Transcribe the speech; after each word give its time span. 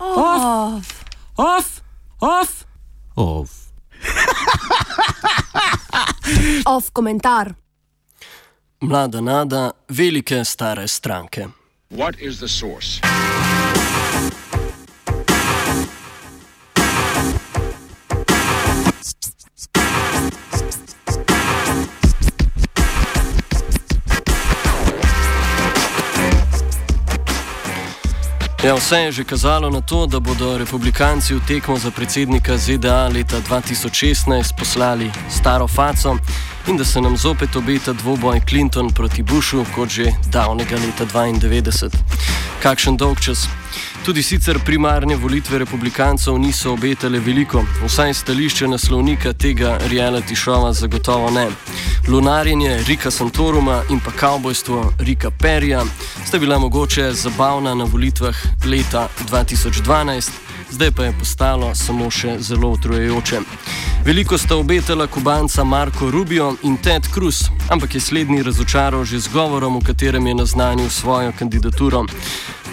Off. 0.00 1.04
Off. 1.36 1.82
Off. 2.22 2.66
Off. 3.16 3.72
Off 6.66 6.90
komentar. 6.92 7.54
Mlada 8.80 9.20
nada, 9.20 9.72
velike 9.88 10.44
stare 10.44 10.88
stranke. 10.88 11.48
What 11.90 12.18
is 12.20 12.40
the 12.40 12.48
source? 12.48 13.00
Ja, 28.64 28.74
vse 28.74 28.96
je 28.96 29.12
že 29.12 29.24
kazalo 29.24 29.70
na 29.70 29.80
to, 29.80 30.06
da 30.06 30.20
bodo 30.20 30.58
republikanci 30.58 31.34
v 31.34 31.40
tekmo 31.48 31.78
za 31.78 31.90
predsednika 31.90 32.58
ZDA 32.58 33.08
leta 33.08 33.40
2016 33.40 34.52
poslali 34.58 35.10
staro 35.30 35.68
faco 35.68 36.18
in 36.68 36.76
da 36.76 36.84
se 36.84 37.00
nam 37.00 37.16
zopet 37.16 37.56
obeta 37.56 37.92
dvoboj 37.92 38.40
Clinton 38.48 38.90
proti 38.90 39.22
Bushu, 39.22 39.64
kot 39.74 39.88
že 39.88 40.12
davnega 40.32 40.76
leta 40.76 41.06
92. 41.06 41.88
Kakšen 42.62 42.96
dolg 42.96 43.20
čas. 43.20 43.48
Tudi 44.04 44.22
sicer 44.22 44.58
primarne 44.64 45.16
volitve 45.16 45.58
republikancev 45.58 46.38
niso 46.38 46.72
obetale 46.72 47.18
veliko, 47.18 47.64
vsaj 47.86 48.14
stališče 48.14 48.68
naslovnika 48.68 49.32
tega 49.32 49.78
reality 49.88 50.36
šova 50.36 50.72
zagotovo 50.72 51.30
ne. 51.30 51.48
Lunarjenje 52.08 52.82
Rika 52.86 53.10
Santoruma 53.10 53.82
in 53.90 54.00
pa 54.00 54.10
kavbojstvo 54.10 54.92
Rika 54.98 55.30
Perija 55.30 55.84
sta 56.26 56.38
bila 56.38 56.58
mogoče 56.58 57.12
zabavna 57.12 57.74
na 57.74 57.84
volitvah 57.84 58.36
leta 58.70 59.08
2012, 59.30 60.30
zdaj 60.70 60.90
pa 60.90 61.04
je 61.04 61.12
postalo 61.18 61.74
samo 61.74 62.10
še 62.10 62.36
zelo 62.38 62.68
utrujajoče. 62.68 63.40
Veliko 64.04 64.38
sta 64.38 64.56
obetala 64.56 65.06
kubanca 65.06 65.64
Marko 65.64 66.10
Rubio 66.10 66.54
in 66.62 66.76
Ted 66.76 67.06
Cruz, 67.14 67.44
ampak 67.68 67.94
je 67.94 68.00
slednji 68.00 68.42
razočaral 68.42 69.04
že 69.04 69.18
z 69.18 69.28
govorom, 69.28 69.78
v 69.78 69.86
katerem 69.86 70.26
je 70.26 70.34
naznanil 70.34 70.90
svojo 70.90 71.32
kandidaturo. 71.38 72.04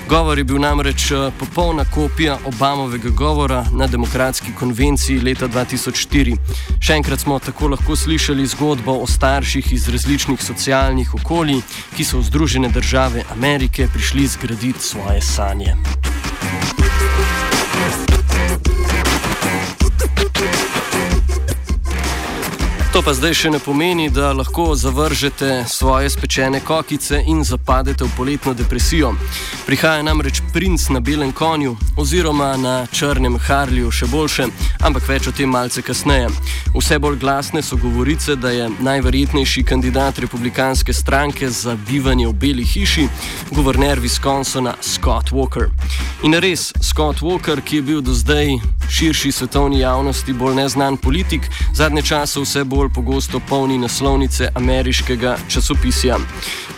Govor 0.09 0.37
je 0.37 0.43
bil 0.43 0.59
namreč 0.59 1.11
eh, 1.11 1.31
popolna 1.39 1.85
kopija 1.85 2.37
Obamovega 2.45 3.09
govora 3.09 3.65
na 3.73 3.87
demokratski 3.87 4.51
konvenciji 4.59 5.19
leta 5.19 5.47
2004. 5.47 6.37
Še 6.79 6.95
enkrat 6.95 7.19
smo 7.19 7.39
tako 7.39 7.67
lahko 7.75 7.95
slišali 7.95 8.45
zgodbo 8.47 8.95
o 9.03 9.07
starših 9.07 9.73
iz 9.73 9.89
različnih 9.91 10.43
socialnih 10.43 11.13
okolij, 11.19 11.59
ki 11.97 12.07
so 12.07 12.21
v 12.21 12.29
Združene 12.31 12.69
države 12.71 13.25
Amerike 13.35 13.89
prišli 13.93 14.27
zgraditi 14.27 14.79
svoje 14.79 15.21
sanje. 15.21 15.75
To 22.97 23.03
pa 23.05 23.13
zdaj 23.13 23.35
še 23.37 23.49
ne 23.53 23.59
pomeni, 23.61 24.07
da 24.09 24.31
lahko 24.33 24.71
zavržete 24.75 25.65
svoje 25.69 26.09
spečene 26.09 26.63
kokice 26.65 27.19
in 27.29 27.43
zapadete 27.45 28.03
v 28.03 28.09
poletno 28.17 28.53
depresijo. 28.57 29.11
Prihaja 29.67 30.01
namreč 30.01 30.41
princ 30.53 30.87
na 30.89 30.99
belem 30.99 31.29
konju 31.31 31.75
oziroma 31.93 32.55
na 32.57 32.87
črnem 32.89 33.37
Harliju, 33.37 33.91
še 33.93 34.09
boljše, 34.09 34.47
ampak 34.81 35.05
več 35.11 35.27
o 35.29 35.31
tem 35.31 35.53
malce 35.53 35.83
kasneje. 35.85 36.31
Vse 36.73 36.97
bolj 36.97 37.19
glasne 37.21 37.61
so 37.61 37.77
govorice, 37.77 38.33
da 38.35 38.49
je 38.49 38.71
najverjetnejši 38.81 39.63
kandidat 39.63 40.17
republikanske 40.17 40.93
stranke 40.93 41.51
za 41.53 41.77
bivanje 41.77 42.25
v 42.31 42.33
Beli 42.33 42.65
hiši 42.65 43.05
guverner 43.53 44.01
Wisconsina 44.01 44.73
Scott 44.81 45.29
Walker. 45.37 45.69
In 46.25 46.33
res, 46.41 46.71
Scott 46.81 47.21
Walker, 47.21 47.61
ki 47.61 47.75
je 47.75 47.87
bil 47.91 48.01
do 48.01 48.17
zdaj 48.17 48.57
širši 48.89 49.31
svetovni 49.31 49.79
javnosti 49.79 50.33
bolj 50.33 50.55
neznan 50.55 50.97
politik, 50.97 51.41
zadnje 51.73 52.01
čase 52.01 52.39
vse 52.41 52.63
bolj 52.63 52.86
bolj 52.87 52.93
pogosto 52.93 53.39
polni 53.39 53.77
naslovnice 53.77 54.49
ameriškega 54.55 55.37
časopisja. 55.47 56.17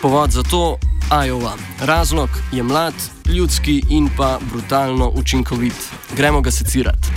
Povod 0.01 0.31
za 0.31 0.44
to 0.44 0.78
je 1.11 1.29
Iowa. 1.29 1.53
Razlog 1.81 2.29
je 2.51 2.63
mlad, 2.63 2.94
ljudski 3.25 3.83
in 3.89 4.09
pa 4.17 4.39
brutalno 4.51 5.11
učinkovit. 5.16 5.73
Gremo 6.16 6.41
ga 6.41 6.51
secirati. 6.51 7.07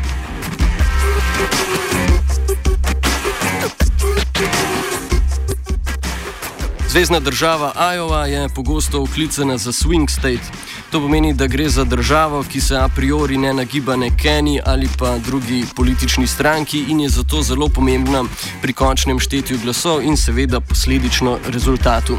Zvezdna 6.88 7.20
država 7.20 7.72
Iowa 7.76 8.24
je 8.24 8.48
pogosto 8.54 9.02
oklicana 9.02 9.58
za 9.58 9.72
swing 9.72 10.10
state. 10.10 10.52
To 10.92 11.00
pomeni, 11.00 11.32
da 11.34 11.46
gre 11.46 11.68
za 11.68 11.84
državo, 11.84 12.44
ki 12.52 12.60
se 12.60 12.76
a 12.76 12.88
priori 12.88 13.38
ne 13.38 13.54
nagiba 13.54 13.96
nekeni 13.96 14.60
ali 14.64 14.88
pa 14.98 15.18
drugi 15.18 15.64
politični 15.76 16.26
stranki 16.26 16.84
in 16.88 17.00
je 17.00 17.08
zato 17.08 17.42
zelo 17.42 17.68
pomembna 17.68 18.24
pri 18.62 18.72
končnem 18.72 19.18
štetju 19.18 19.58
glasov 19.62 20.02
in 20.02 20.16
seveda 20.16 20.60
posledično 20.60 21.38
rezultatu. 21.48 22.16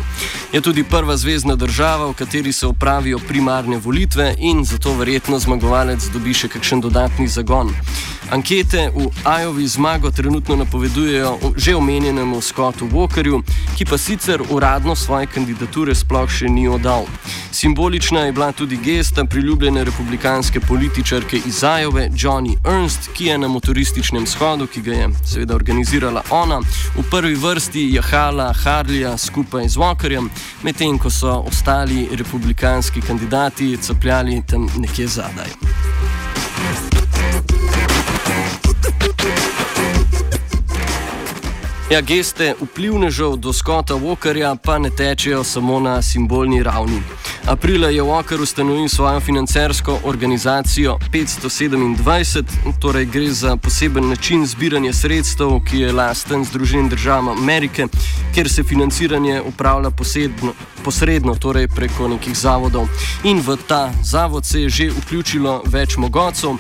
Je 0.54 0.62
tudi 0.62 0.84
prva 0.84 1.18
zvezdna 1.18 1.56
država, 1.56 2.08
v 2.10 2.14
kateri 2.14 2.54
se 2.54 2.68
opravijo 2.68 3.20
primarne 3.28 3.78
volitve 3.78 4.36
in 4.38 4.66
zato 4.66 4.94
verjetno 4.94 5.40
zmagovalec 5.40 6.10
dobi 6.14 6.34
še 6.34 6.48
kakšen 6.48 6.82
dodatni 6.82 7.28
zagon. 7.28 7.70
Ankete 8.32 8.90
v 8.96 9.10
Ajovi 9.24 9.68
zmago 9.68 10.12
trenutno 10.12 10.56
napovedujejo 10.56 11.38
že 11.56 11.76
omenjenemu 11.76 12.42
Scottu 12.42 12.88
Walkerju, 12.88 13.44
ki 13.78 13.86
pa 13.86 13.98
sicer 13.98 14.42
uradno 14.50 14.96
svoje 14.96 15.28
kandidature 15.28 15.96
sploh 15.96 16.30
še 16.30 16.50
ni 16.50 16.68
oddal. 16.68 17.06
Simbolična 17.52 18.20
je 18.20 18.32
bila 18.32 18.52
tudi 18.52 18.63
gesta 18.72 19.26
priljubljene 19.26 19.84
republikanske 19.84 20.60
političarke 20.60 21.40
iz 21.46 21.64
Ajove, 21.64 22.10
Johnny 22.10 22.58
Ernst, 22.66 23.10
ki 23.14 23.26
je 23.26 23.38
na 23.38 23.48
motorističnem 23.48 24.26
shodu, 24.28 24.68
ki 24.68 24.82
ga 24.82 24.92
je 24.92 25.10
seveda 25.26 25.56
organizirala 25.56 26.24
ona, 26.30 26.60
v 26.96 27.04
prvi 27.12 27.36
vrsti 27.36 27.90
jahala 27.94 28.54
Harlija 28.54 29.18
skupaj 29.18 29.68
z 29.68 29.78
Walkerjem, 29.78 30.30
medtem 30.64 30.98
ko 30.98 31.10
so 31.10 31.44
ostali 31.48 32.08
republikanski 32.12 33.02
kandidati 33.02 33.78
capljali 33.78 34.42
tam 34.48 34.70
nekje 34.78 35.08
zadaj. 35.08 35.50
Ja, 41.92 42.02
geste 42.02 42.56
vplivnežev 42.62 43.36
do 43.38 43.54
Scotta 43.54 43.94
Walkerja 43.94 44.56
pa 44.64 44.80
ne 44.80 44.90
tečejo 44.90 45.44
samo 45.44 45.80
na 45.80 46.02
simbolni 46.02 46.64
ravni. 46.64 47.02
Aprila 47.48 47.90
je 47.90 48.02
Walker 48.02 48.42
ustanovil 48.42 48.90
svojo 48.90 49.20
financersko 49.20 50.00
organizacijo 50.04 50.98
527, 51.12 52.44
torej 52.82 53.06
gre 53.06 53.32
za 53.32 53.58
poseben 53.58 54.10
način 54.10 54.46
zbiranja 54.46 54.94
sredstev, 54.94 55.60
ki 55.70 55.80
je 55.80 55.94
lasten 55.94 56.46
Združenim 56.46 56.90
državam 56.90 57.30
Amerike, 57.30 57.88
kjer 58.34 58.50
se 58.50 58.64
financiranje 58.64 59.42
upravlja 59.42 59.90
posedno, 59.90 60.54
posredno, 60.84 61.36
torej 61.36 61.68
preko 61.68 62.08
nekih 62.08 62.38
zavodov. 62.38 62.88
In 63.24 63.40
v 63.40 63.58
ta 63.68 63.92
zavod 64.04 64.46
se 64.46 64.62
je 64.62 64.70
že 64.70 64.90
vključilo 64.90 65.64
več 65.66 65.98
mogocov. 65.98 66.58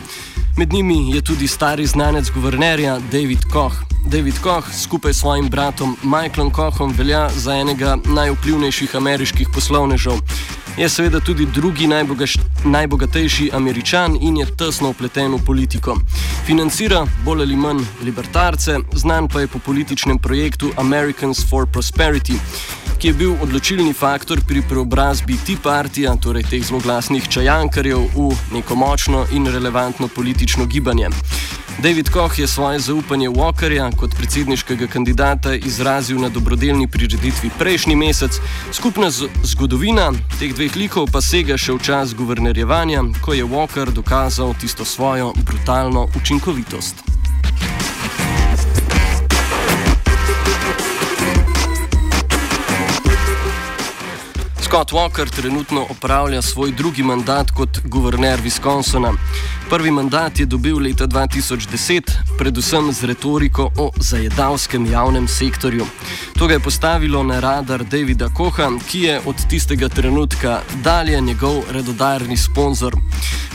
Med 0.58 0.74
njimi 0.74 1.16
je 1.16 1.22
tudi 1.22 1.48
stari 1.48 1.86
znanec 1.86 2.30
guvernerja 2.30 3.00
David 3.12 3.46
Koch. 3.52 3.76
David 4.06 4.40
Koch 4.44 4.68
skupaj 4.84 5.14
s 5.14 5.20
svojim 5.20 5.50
bratom 5.50 5.98
Michaelom 6.04 6.52
Kochom 6.52 6.94
velja 6.98 7.30
za 7.30 7.56
enega 7.56 7.98
najvplivnejših 8.06 8.96
ameriških 8.96 9.48
poslovnežev. 9.54 10.20
Je 10.78 10.90
seveda 10.90 11.20
tudi 11.20 11.46
drugi 11.46 11.88
najbogaš, 11.88 12.38
najbogatejši 12.66 13.50
američan 13.54 14.18
in 14.22 14.38
je 14.38 14.46
tesno 14.58 14.90
upleten 14.90 15.34
v 15.34 15.40
politiko. 15.46 15.98
Financira 16.46 17.06
bolj 17.26 17.42
ali 17.42 17.56
manj 17.56 17.84
libertarce, 18.04 18.80
znan 18.94 19.28
pa 19.28 19.42
je 19.42 19.48
po 19.48 19.60
političnem 19.60 20.20
projektu 20.20 20.72
Americans 20.78 21.46
for 21.50 21.68
Prosperity 21.68 22.40
ki 23.04 23.10
je 23.12 23.14
bil 23.20 23.34
odločilni 23.44 23.92
faktor 23.94 24.40
pri 24.48 24.62
preobrazbi 24.64 25.36
Tea 25.44 25.60
Partija, 25.60 26.14
torej 26.16 26.46
teh 26.48 26.64
zelo 26.64 26.80
glasnih 26.80 27.26
čajankarjev, 27.28 28.00
v 28.16 28.32
neko 28.56 28.78
močno 28.80 29.26
in 29.36 29.44
relevantno 29.52 30.08
politično 30.08 30.66
gibanje. 30.72 31.10
David 31.80 32.10
Koch 32.10 32.40
je 32.40 32.48
svoje 32.48 32.80
zaupanje 32.80 33.30
Walkerja 33.30 33.92
kot 33.98 34.16
predsedniškega 34.18 34.88
kandidata 34.88 35.56
izrazil 35.56 36.22
na 36.22 36.30
dobrodelni 36.30 36.88
prireditvi 36.88 37.50
prejšnji 37.60 37.96
mesec. 37.96 38.40
Skupna 38.72 39.10
zgodovina 39.44 40.12
teh 40.40 40.54
dveh 40.54 40.76
likov 40.76 41.10
pa 41.12 41.22
sega 41.22 41.58
še 41.58 41.74
v 41.74 41.84
čas 41.84 42.14
guvernerjevanja, 42.16 43.04
ko 43.22 43.34
je 43.34 43.44
Walker 43.44 43.92
dokazal 43.92 44.54
tisto 44.62 44.86
svojo 44.86 45.34
brutalno 45.46 46.08
učinkovitost. 46.16 47.03
Scott 54.74 54.92
Walker 54.92 55.30
trenutno 55.30 55.86
opravlja 55.90 56.42
svoj 56.42 56.72
drugi 56.72 57.04
mandat 57.04 57.52
kot 57.52 57.80
guverner 57.86 58.40
Wisconsina. 58.42 59.14
Prvi 59.70 59.92
mandat 59.92 60.40
je 60.40 60.46
dobil 60.46 60.80
leta 60.80 61.08
2010, 61.08 62.02
predvsem 62.38 62.94
z 62.94 63.04
retoriko 63.04 63.72
o 63.78 63.92
zajedavskem 63.96 64.86
javnem 64.92 65.28
sektorju. 65.28 65.86
To 66.40 66.48
ga 66.48 66.54
je 66.54 66.60
postavilo 66.60 67.24
na 67.24 67.40
radar 67.40 67.84
Davida 67.84 68.30
Koha, 68.30 68.72
ki 68.92 69.02
je 69.02 69.22
od 69.26 69.36
tistega 69.50 69.90
trenutka 69.90 70.62
dalje 70.84 71.22
njegov 71.22 71.64
redodarni 71.72 72.38
sponzor. 72.38 72.96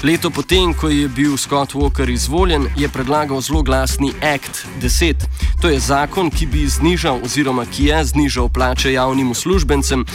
Leto 0.03 0.31
potem, 0.31 0.75
ko 0.75 0.88
je 0.88 1.09
bil 1.09 1.37
Scott 1.37 1.75
Walker 1.75 2.11
izvoljen, 2.12 2.67
je 2.76 2.88
predlagal 2.88 3.41
zelo 3.41 3.62
glasni 3.62 4.12
Act 4.35 4.67
10. 4.82 5.14
To 5.62 5.69
je 5.69 5.81
zakon, 5.81 6.31
ki 6.31 6.47
bi 6.47 6.69
znižal 6.69 7.19
oziroma 7.25 7.67
ki 7.67 7.85
je 7.85 8.05
znižal 8.05 8.49
plače 8.49 8.93
javnim 8.93 9.31
uslužbencem. 9.31 10.06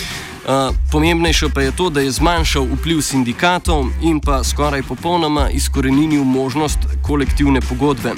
Pomembnejše 0.92 1.50
pa 1.54 1.62
je 1.62 1.72
to, 1.72 1.90
da 1.90 2.01
je 2.01 2.12
zmanjšal 2.12 2.68
vpliv 2.75 3.01
sindikatov 3.01 3.86
in 4.01 4.19
pa 4.19 4.44
skoraj 4.44 4.84
popolnoma 4.84 5.50
izkoreninil 5.50 6.24
možnost 6.24 6.80
kolektivne 7.01 7.62
pogodbe. 7.62 8.12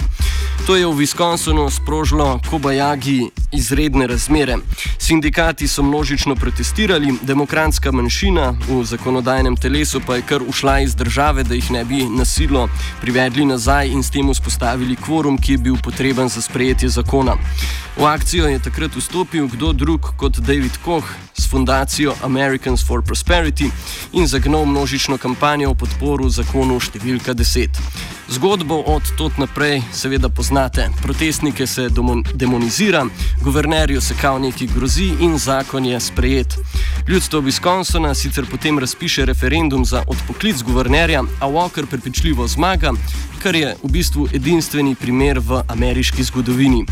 To 0.68 0.76
je 0.76 0.88
v 0.88 0.98
Wisconsinu 0.98 1.70
sprožilo 1.70 2.40
Kobajagi 2.50 3.30
izredne 3.54 4.08
razmere. 4.08 4.58
Sindikati 4.98 5.68
so 5.68 5.84
množično 5.84 6.36
protestirali, 6.36 7.14
demokratska 7.22 7.92
manjšina 7.92 8.56
v 8.70 8.84
zakonodajnem 8.84 9.58
telesu 9.58 10.02
pa 10.08 10.16
je 10.16 10.22
kar 10.22 10.42
ušla 10.48 10.80
iz 10.80 10.96
države, 10.96 11.44
da 11.44 11.56
jih 11.56 11.72
ne 11.72 11.86
bi 11.86 12.04
nasilo 12.10 12.70
privedli 13.02 13.46
nazaj 13.46 13.88
in 13.88 14.04
s 14.04 14.12
tem 14.12 14.34
vzpostavili 14.34 14.96
kvorum, 14.96 15.38
ki 15.38 15.52
je 15.52 15.58
bil 15.58 15.78
potreben 15.84 16.30
za 16.30 16.42
sprejetje 16.42 16.90
zakona. 16.90 17.38
V 17.98 18.04
akcijo 18.06 18.48
je 18.48 18.60
takrat 18.60 18.96
vstopil 18.96 19.48
kdo 19.48 19.74
drug 19.74 20.02
kot 20.18 20.38
David 20.38 20.78
Koch 20.86 21.06
s 21.38 21.50
fundacijo 21.52 22.16
Americans 22.24 22.88
for 22.88 23.02
Prosperity 23.02 23.70
in 24.12 24.28
zagnal 24.28 24.66
množično 24.66 25.18
kampanjo 25.18 25.72
v 25.72 25.78
podporu 25.78 26.30
zakonu 26.30 26.80
številka 26.80 27.34
10. 27.34 28.15
Zgodbo 28.28 28.76
od 28.76 29.04
tod 29.18 29.32
naprej 29.38 29.82
seveda 29.94 30.30
poznate. 30.30 30.90
Protestnike 31.02 31.68
se 31.68 31.90
demonizira, 32.34 33.06
guvernerju 33.42 34.02
se 34.02 34.16
kao 34.22 34.40
neki 34.40 34.68
grozi 34.68 35.12
in 35.20 35.38
zakon 35.38 35.86
je 35.86 36.00
sprejet. 36.00 36.58
Ljudstvo 37.08 37.42
Wisconsina 37.42 38.14
sicer 38.14 38.46
potem 38.52 38.80
razpiše 38.80 39.26
referendum 39.26 39.86
za 39.86 40.04
odpoklic 40.08 40.62
guvernerja, 40.62 41.24
a 41.40 41.48
Walker 41.48 41.86
prepričljivo 41.86 42.48
zmaga, 42.48 42.92
kar 43.44 43.56
je 43.56 43.76
v 43.84 43.92
bistvu 43.92 44.28
edinstveni 44.34 44.96
primer 44.96 45.40
v 45.40 45.62
ameriški 45.68 46.24
zgodovini. 46.24 46.86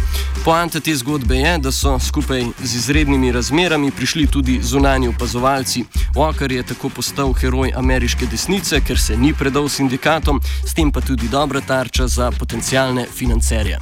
Poanta 0.46 0.80
te 0.80 0.96
zgodbe 0.96 1.36
je, 1.36 1.58
da 1.58 1.72
so 1.72 1.96
skupaj 2.00 2.46
z 2.64 2.76
izrednimi 2.76 3.32
razmerami 3.32 3.92
prišli 3.92 4.28
tudi 4.28 4.60
zunani 4.62 5.08
opazovalci. 5.08 5.86
Walker 6.16 6.52
je 6.52 6.64
tako 6.64 6.90
postal 6.90 7.34
heroj 7.34 7.74
ameriške 7.76 8.26
desnice, 8.26 8.82
ker 8.86 9.00
se 9.00 9.18
ni 9.18 9.34
predal 9.34 9.70
sindikatom, 9.70 10.42
s 10.68 10.74
tem 10.74 10.92
pa 10.92 11.02
tudi 11.02 11.23
dobra 11.28 11.62
tarča 11.62 12.08
za 12.08 12.32
potencijalne 12.32 13.06
financerje. 13.16 13.80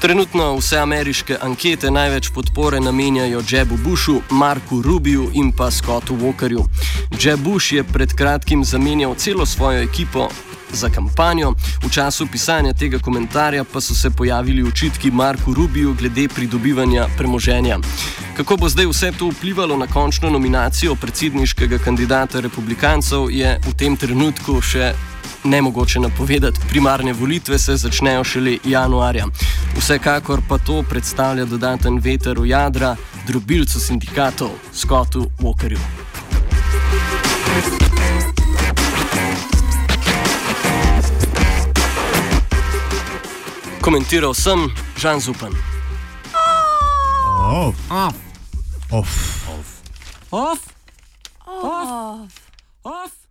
Trenutno 0.00 0.56
vse 0.56 0.78
ameriške 0.78 1.36
ankete 1.42 1.90
največ 1.90 2.28
podpore 2.34 2.80
namenjajo 2.80 3.42
Jebu 3.50 3.76
Bushu, 3.84 4.20
Marku 4.30 4.82
Rubiju 4.82 5.30
in 5.34 5.52
pa 5.52 5.70
Scottu 5.70 6.16
Walkerju. 6.16 6.64
Jeb 7.22 7.40
Bush 7.40 7.72
je 7.72 7.84
pred 7.84 8.14
kratkim 8.14 8.64
zamenjal 8.64 9.14
celo 9.14 9.46
svojo 9.46 9.82
ekipo 9.82 10.28
za 10.72 10.90
kampanjo, 10.90 11.54
v 11.82 11.90
času 11.90 12.26
pisanja 12.26 12.72
tega 12.72 12.98
komentarja 12.98 13.64
pa 13.64 13.80
so 13.80 13.94
se 13.94 14.10
pojavili 14.10 14.62
očitki 14.62 15.10
Marku 15.10 15.54
Rubiju 15.54 15.94
glede 15.94 16.28
pridobivanja 16.28 17.06
premoženja. 17.16 17.78
Kako 18.36 18.56
bo 18.56 18.68
zdaj 18.68 18.86
vse 18.86 19.12
to 19.18 19.30
vplivalo 19.30 19.76
na 19.76 19.86
končno 19.86 20.30
nominacijo 20.30 20.94
predsedniškega 20.94 21.78
kandidata 21.78 22.40
republikancev, 22.40 23.30
je 23.30 23.58
v 23.66 23.74
tem 23.74 23.96
trenutku 23.96 24.60
še 24.60 24.94
nemogoče 25.44 26.00
napovedati. 26.00 26.60
Primarne 26.68 27.12
volitve 27.12 27.58
se 27.58 27.76
začnejo 27.76 28.24
šele 28.24 28.58
januarja. 28.64 29.26
Vsekakor 29.78 30.40
pa 30.48 30.58
to 30.58 30.82
predstavlja 30.82 31.44
dodaten 31.44 31.98
veter 31.98 32.38
v 32.38 32.46
jadra 32.46 32.96
drobilcu 33.26 33.80
sindikatov 33.80 34.50
Scottu 34.72 35.30
Walkerju. 35.40 35.78
Komentiral 43.86 44.34
sem 44.34 44.66
Žan 44.98 45.20
Zupan. 45.20 45.54
Off. 47.38 47.76
Off. 47.90 48.16
Off. 48.90 49.42
Off. 50.30 50.60
Off. 51.46 52.32
Off. 52.82 53.25